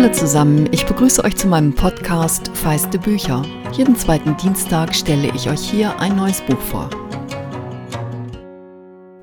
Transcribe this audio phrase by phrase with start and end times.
[0.00, 3.44] Hallo zusammen, ich begrüße euch zu meinem Podcast Feiste Bücher.
[3.72, 6.88] Jeden zweiten Dienstag stelle ich euch hier ein neues Buch vor.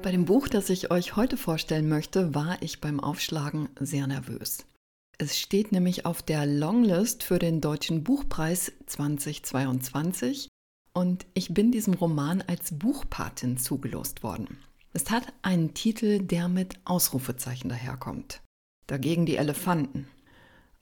[0.02, 4.66] Bei dem Buch, das ich euch heute vorstellen möchte, war ich beim Aufschlagen sehr nervös.
[5.18, 10.50] Es steht nämlich auf der Longlist für den Deutschen Buchpreis 2022
[10.92, 14.58] und ich bin diesem Roman als Buchpatin zugelost worden.
[14.92, 18.42] Es hat einen Titel, der mit Ausrufezeichen daherkommt.
[18.88, 20.10] Dagegen die Elefanten.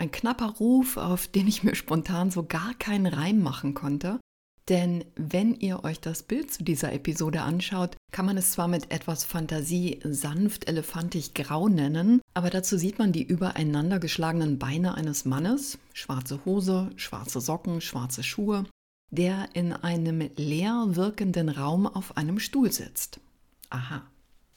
[0.03, 4.20] Ein knapper Ruf, auf den ich mir spontan so gar keinen Reim machen konnte.
[4.67, 8.91] Denn wenn ihr euch das Bild zu dieser Episode anschaut, kann man es zwar mit
[8.91, 15.23] etwas Fantasie sanft elefantig grau nennen, aber dazu sieht man die übereinander geschlagenen Beine eines
[15.23, 18.65] Mannes, schwarze Hose, schwarze Socken, schwarze Schuhe,
[19.09, 23.21] der in einem leer wirkenden Raum auf einem Stuhl sitzt.
[23.70, 24.01] Aha.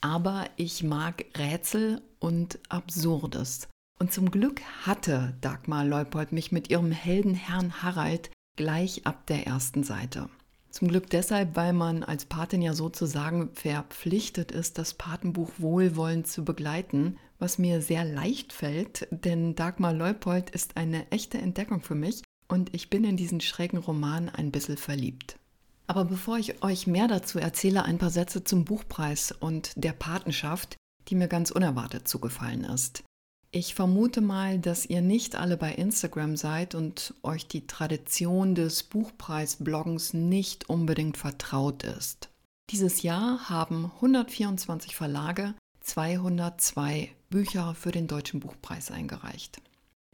[0.01, 3.69] Aber ich mag Rätsel und Absurdes.
[3.99, 9.47] Und zum Glück hatte Dagmar Leupold mich mit ihrem Helden Herrn Harald gleich ab der
[9.47, 10.29] ersten Seite.
[10.69, 16.45] Zum Glück deshalb, weil man als Patin ja sozusagen verpflichtet ist, das Patenbuch wohlwollend zu
[16.45, 22.21] begleiten, was mir sehr leicht fällt, denn Dagmar Leupold ist eine echte Entdeckung für mich
[22.47, 25.39] und ich bin in diesen schrägen Roman ein bisschen verliebt.
[25.87, 30.75] Aber bevor ich euch mehr dazu erzähle, ein paar Sätze zum Buchpreis und der Patenschaft,
[31.07, 33.03] die mir ganz unerwartet zugefallen ist.
[33.51, 38.83] Ich vermute mal, dass ihr nicht alle bei Instagram seid und euch die Tradition des
[38.83, 42.29] Buchpreisbloggens nicht unbedingt vertraut ist.
[42.69, 49.61] Dieses Jahr haben 124 Verlage 202 Bücher für den Deutschen Buchpreis eingereicht.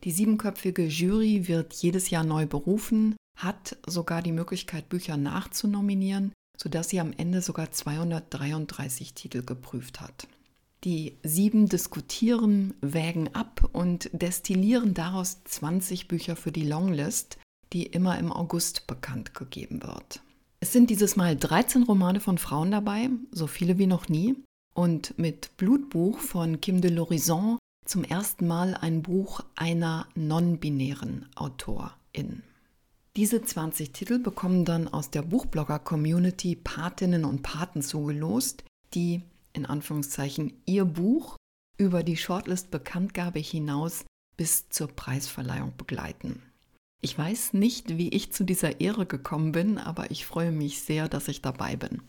[0.03, 6.89] Die siebenköpfige Jury wird jedes Jahr neu berufen, hat sogar die Möglichkeit, Bücher nachzunominieren, sodass
[6.89, 10.27] sie am Ende sogar 233 Titel geprüft hat.
[10.83, 17.37] Die sieben diskutieren, wägen ab und destillieren daraus 20 Bücher für die Longlist,
[17.71, 20.21] die immer im August bekannt gegeben wird.
[20.59, 24.35] Es sind dieses Mal 13 Romane von Frauen dabei, so viele wie noch nie,
[24.73, 32.43] und mit Blutbuch von Kim de l'Horizon zum ersten Mal ein Buch einer non-binären Autorin.
[33.15, 38.63] Diese 20 Titel bekommen dann aus der Buchblogger-Community Patinnen und Paten zugelost,
[38.95, 39.21] die
[39.53, 41.37] in Anführungszeichen ihr Buch
[41.77, 44.05] über die Shortlist-Bekanntgabe hinaus
[44.37, 46.41] bis zur Preisverleihung begleiten.
[47.01, 51.09] Ich weiß nicht, wie ich zu dieser Ehre gekommen bin, aber ich freue mich sehr,
[51.09, 52.01] dass ich dabei bin.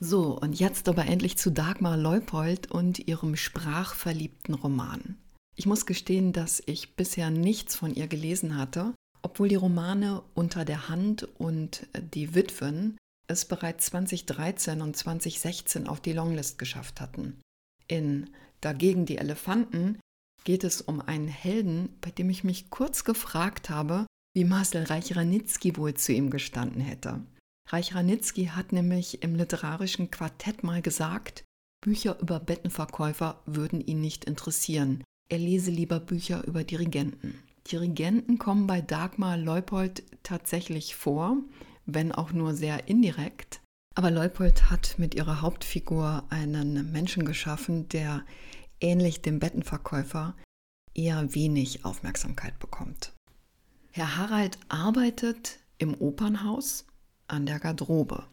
[0.00, 5.16] So, und jetzt aber endlich zu Dagmar Leupold und ihrem sprachverliebten Roman.
[5.54, 10.64] Ich muss gestehen, dass ich bisher nichts von ihr gelesen hatte, obwohl die Romane Unter
[10.64, 12.96] der Hand und Die Witwen
[13.32, 17.40] es bereits 2013 und 2016 auf die Longlist geschafft hatten.
[17.88, 18.30] In
[18.62, 19.98] Dagegen die Elefanten
[20.44, 25.76] geht es um einen Helden, bei dem ich mich kurz gefragt habe, wie Marcel Reich-Ranitzky
[25.76, 27.20] wohl zu ihm gestanden hätte.
[27.68, 31.44] Reich-Ranitzky hat nämlich im literarischen Quartett mal gesagt,
[31.82, 35.02] Bücher über Bettenverkäufer würden ihn nicht interessieren.
[35.28, 37.42] Er lese lieber Bücher über Dirigenten.
[37.70, 41.38] Dirigenten kommen bei Dagmar Leupold tatsächlich vor,
[41.86, 43.60] wenn auch nur sehr indirekt.
[43.94, 48.24] Aber Leupold hat mit ihrer Hauptfigur einen Menschen geschaffen, der
[48.80, 50.34] ähnlich dem Bettenverkäufer
[50.94, 53.12] eher wenig Aufmerksamkeit bekommt.
[53.90, 56.86] Herr Harald arbeitet im Opernhaus
[57.28, 58.24] an der Garderobe.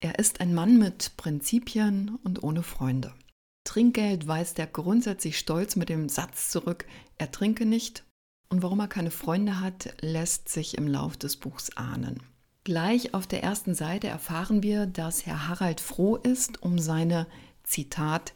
[0.00, 3.12] Er ist ein Mann mit Prinzipien und ohne Freunde.
[3.64, 6.86] Trinkgeld weist er grundsätzlich stolz mit dem Satz zurück,
[7.18, 8.04] er trinke nicht
[8.48, 12.22] und warum er keine Freunde hat, lässt sich im Lauf des Buchs ahnen.
[12.68, 17.26] Gleich auf der ersten Seite erfahren wir, dass Herr Harald froh ist um seine,
[17.62, 18.34] Zitat,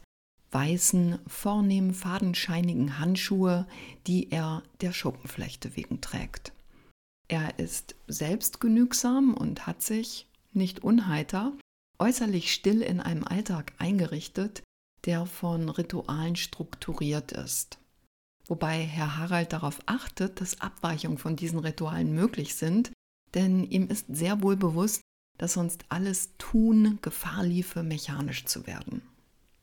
[0.49, 3.67] weißen, vornehm fadenscheinigen Handschuhe,
[4.07, 6.51] die er der Schuppenflechte wegen trägt.
[7.27, 11.53] Er ist selbstgenügsam und hat sich, nicht unheiter,
[11.99, 14.63] äußerlich still in einem Alltag eingerichtet,
[15.05, 17.77] der von Ritualen strukturiert ist.
[18.47, 22.92] Wobei Herr Harald darauf achtet, dass Abweichungen von diesen Ritualen möglich sind,
[23.33, 25.01] denn ihm ist sehr wohl bewusst,
[25.37, 29.01] dass sonst alles Tun Gefahr liefe, mechanisch zu werden.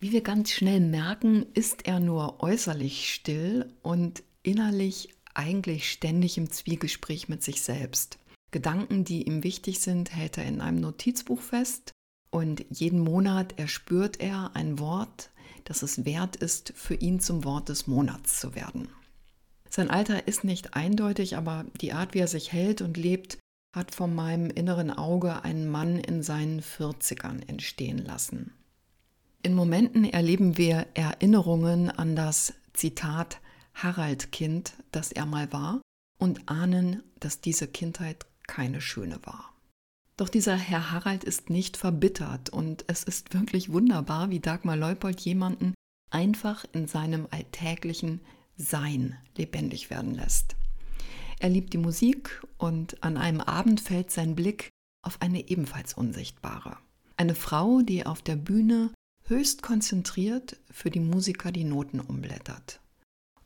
[0.01, 6.51] Wie wir ganz schnell merken, ist er nur äußerlich still und innerlich eigentlich ständig im
[6.51, 8.19] Zwiegespräch mit sich selbst.
[8.51, 11.93] Gedanken, die ihm wichtig sind, hält er in einem Notizbuch fest
[12.31, 15.31] und jeden Monat erspürt er ein Wort,
[15.65, 18.89] das es wert ist, für ihn zum Wort des Monats zu werden.
[19.69, 23.39] Sein Alter ist nicht eindeutig, aber die Art, wie er sich hält und lebt,
[23.73, 28.53] hat von meinem inneren Auge einen Mann in seinen 40ern entstehen lassen.
[29.43, 33.41] In Momenten erleben wir Erinnerungen an das Zitat
[33.75, 35.81] Harald-Kind, das er mal war,
[36.19, 39.55] und ahnen, dass diese Kindheit keine schöne war.
[40.17, 45.19] Doch dieser Herr Harald ist nicht verbittert und es ist wirklich wunderbar, wie Dagmar Leupold
[45.21, 45.73] jemanden
[46.11, 48.21] einfach in seinem alltäglichen
[48.57, 50.57] Sein lebendig werden lässt.
[51.41, 54.69] Er liebt die Musik und an einem Abend fällt sein Blick
[55.03, 56.77] auf eine ebenfalls unsichtbare.
[57.17, 58.91] Eine Frau, die auf der Bühne
[59.25, 62.81] höchst konzentriert für die Musiker die Noten umblättert.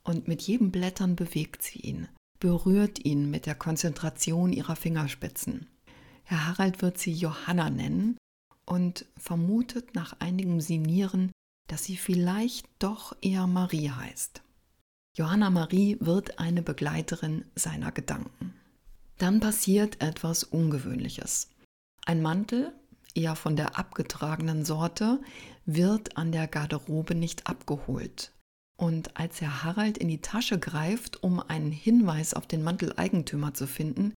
[0.03, 2.09] Und mit jedem Blättern bewegt sie ihn,
[2.41, 5.69] berührt ihn mit der Konzentration ihrer Fingerspitzen.
[6.25, 8.17] Herr Harald wird sie Johanna nennen
[8.67, 11.31] und vermutet nach einigem Sinieren,
[11.69, 14.44] dass sie vielleicht doch eher Marie heißt.
[15.17, 18.53] Johanna Marie wird eine Begleiterin seiner Gedanken.
[19.19, 21.51] Dann passiert etwas Ungewöhnliches.
[22.05, 22.73] Ein Mantel,
[23.15, 25.21] eher von der abgetragenen Sorte,
[25.67, 28.33] wird an der Garderobe nicht abgeholt.
[28.77, 33.69] Und als Herr Harald in die Tasche greift, um einen Hinweis auf den Manteleigentümer zu
[33.69, 34.15] finden,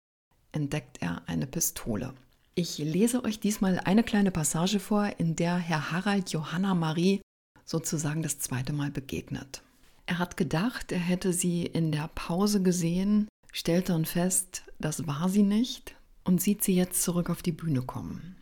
[0.52, 2.16] entdeckt er eine Pistole.
[2.56, 7.22] Ich lese euch diesmal eine kleine Passage vor, in der Herr Harald Johanna Marie
[7.66, 9.62] sozusagen das zweite Mal begegnet.
[10.08, 15.28] Er hat gedacht, er hätte sie in der Pause gesehen, stellt dann fest, das war
[15.28, 18.38] sie nicht und sieht sie jetzt zurück auf die Bühne kommen.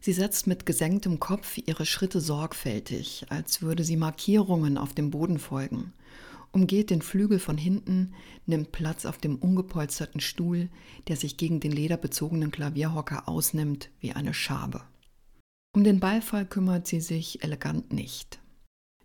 [0.00, 5.38] Sie setzt mit gesenktem Kopf ihre Schritte sorgfältig, als würde sie Markierungen auf dem Boden
[5.38, 5.92] folgen,
[6.50, 8.12] umgeht den Flügel von hinten,
[8.44, 10.68] nimmt Platz auf dem ungepolsterten Stuhl,
[11.06, 14.82] der sich gegen den lederbezogenen Klavierhocker ausnimmt wie eine Schabe.
[15.76, 18.41] Um den Beifall kümmert sie sich elegant nicht.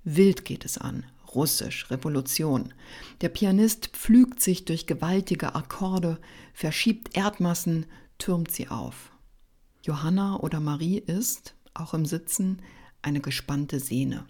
[0.09, 1.05] Wild geht es an,
[1.35, 2.73] russisch, Revolution.
[3.19, 6.17] Der Pianist pflügt sich durch gewaltige Akkorde,
[6.53, 7.85] verschiebt Erdmassen,
[8.17, 9.11] türmt sie auf.
[9.83, 12.61] Johanna oder Marie ist, auch im Sitzen,
[13.01, 14.25] eine gespannte Sehne,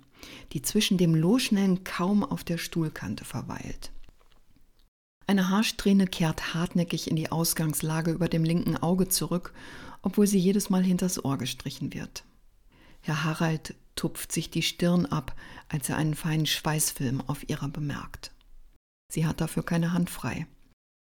[0.52, 3.92] die zwischen dem Losschnellen kaum auf der Stuhlkante verweilt.
[5.28, 9.54] Eine Haarsträhne kehrt hartnäckig in die Ausgangslage über dem linken Auge zurück,
[10.02, 12.24] obwohl sie jedes Mal hinters Ohr gestrichen wird.
[13.02, 15.36] Herr Harald tupft sich die Stirn ab,
[15.68, 18.32] als er einen feinen Schweißfilm auf ihrer bemerkt.
[19.12, 20.48] Sie hat dafür keine Hand frei.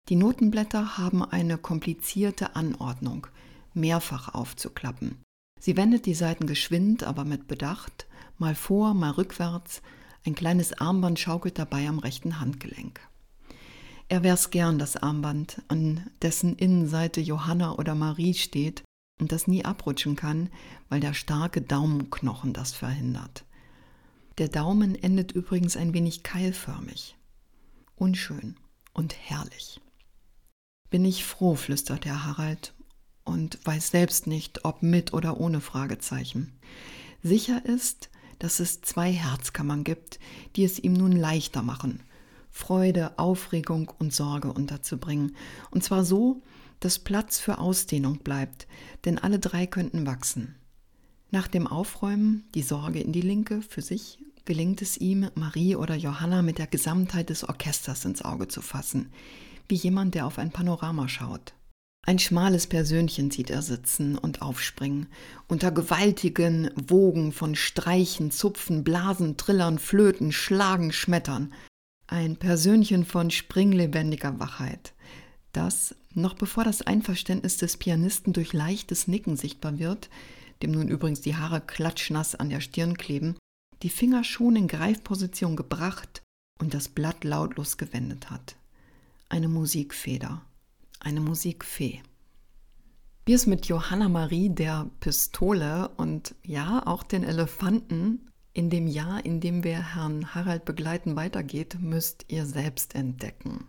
[0.09, 3.27] Die Notenblätter haben eine komplizierte Anordnung,
[3.73, 5.21] mehrfach aufzuklappen.
[5.59, 8.07] Sie wendet die Seiten geschwind, aber mit Bedacht,
[8.37, 9.81] mal vor, mal rückwärts,
[10.25, 12.99] ein kleines Armband schaukelt dabei am rechten Handgelenk.
[14.07, 18.83] Er wär's gern, das Armband, an dessen Innenseite Johanna oder Marie steht
[19.19, 20.49] und das nie abrutschen kann,
[20.89, 23.45] weil der starke Daumenknochen das verhindert.
[24.37, 27.15] Der Daumen endet übrigens ein wenig keilförmig.
[27.95, 28.57] Unschön
[28.93, 29.79] und herrlich.
[30.89, 32.73] Bin ich froh, flüstert Herr Harald
[33.23, 36.53] und weiß selbst nicht, ob mit oder ohne Fragezeichen.
[37.23, 38.09] Sicher ist,
[38.39, 40.19] dass es zwei Herzkammern gibt,
[40.55, 42.01] die es ihm nun leichter machen,
[42.51, 45.35] Freude, Aufregung und Sorge unterzubringen,
[45.71, 46.41] und zwar so,
[46.79, 48.67] dass Platz für Ausdehnung bleibt,
[49.05, 50.55] denn alle drei könnten wachsen.
[51.31, 55.95] Nach dem Aufräumen, die Sorge in die Linke für sich, gelingt es ihm, Marie oder
[55.95, 59.11] Johanna mit der Gesamtheit des Orchesters ins Auge zu fassen,
[59.67, 61.53] wie jemand, der auf ein Panorama schaut.
[62.07, 65.07] Ein schmales Persönchen sieht er sitzen und aufspringen,
[65.47, 71.51] unter gewaltigen Wogen von Streichen, Zupfen, Blasen, Trillern, Flöten, Schlagen, Schmettern.
[72.05, 74.93] Ein Persönchen von springlebendiger Wachheit,
[75.55, 80.09] das, noch bevor das Einverständnis des Pianisten durch leichtes Nicken sichtbar wird,
[80.61, 83.35] dem nun übrigens die Haare klatschnass an der Stirn kleben,
[83.83, 86.21] die Finger schon in Greifposition gebracht
[86.59, 88.55] und das Blatt lautlos gewendet hat.
[89.29, 90.41] Eine Musikfeder
[91.05, 92.01] eine Musikfee.
[93.25, 99.23] Wie es mit Johanna Marie der Pistole und ja auch den Elefanten in dem Jahr,
[99.25, 103.65] in dem wir Herrn Harald begleiten, weitergeht, müsst ihr selbst entdecken.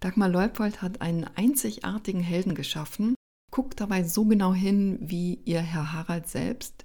[0.00, 3.14] Dagmar Leupold hat einen einzigartigen Helden geschaffen,
[3.50, 6.84] guckt dabei so genau hin wie ihr Herr Harald selbst,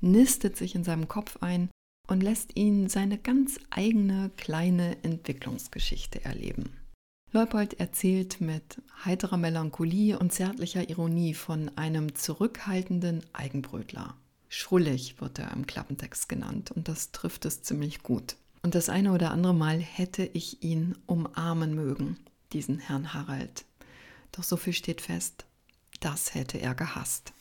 [0.00, 1.70] nistet sich in seinem Kopf ein
[2.08, 6.76] und lässt ihn seine ganz eigene kleine Entwicklungsgeschichte erleben.
[7.32, 14.14] Leupold erzählt mit heiterer Melancholie und zärtlicher Ironie von einem zurückhaltenden Eigenbrötler.
[14.50, 18.36] Schrullig wird er im Klappentext genannt und das trifft es ziemlich gut.
[18.62, 22.18] Und das eine oder andere Mal hätte ich ihn umarmen mögen,
[22.52, 23.64] diesen Herrn Harald.
[24.32, 25.44] Doch so viel steht fest,
[26.00, 27.32] das hätte er gehasst.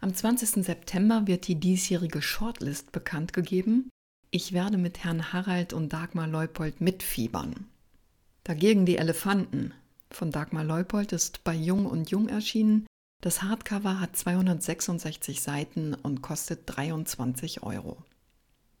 [0.00, 0.64] Am 20.
[0.64, 3.88] September wird die diesjährige Shortlist bekannt gegeben.
[4.30, 7.66] Ich werde mit Herrn Harald und Dagmar Leupold mitfiebern.
[8.44, 9.72] Dagegen die Elefanten
[10.10, 12.86] von Dagmar Leupold ist bei Jung und Jung erschienen.
[13.20, 17.96] Das Hardcover hat 266 Seiten und kostet 23 Euro.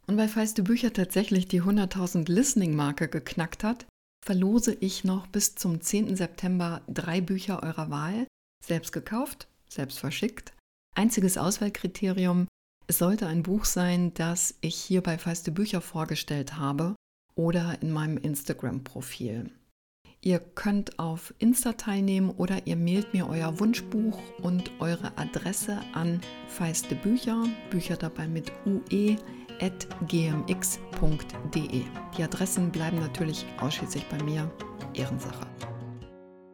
[0.06, 3.86] Und weil Feiste Bücher tatsächlich die 100.000 Listening-Marke geknackt hat,
[4.24, 6.16] verlose ich noch bis zum 10.
[6.16, 8.26] September drei Bücher eurer Wahl,
[8.64, 10.52] selbst gekauft, selbst verschickt.
[10.94, 12.46] Einziges Auswahlkriterium,
[12.86, 16.94] es sollte ein Buch sein, das ich hier bei Feiste Bücher vorgestellt habe
[17.34, 19.50] oder in meinem Instagram-Profil.
[20.24, 26.20] Ihr könnt auf Insta teilnehmen oder ihr mailt mir euer Wunschbuch und eure Adresse an
[26.46, 29.16] feiste Bücher, Bücher dabei mit ue
[30.08, 31.82] gmx.de.
[32.16, 34.50] Die Adressen bleiben natürlich ausschließlich bei mir.
[34.94, 35.46] Ehrensache.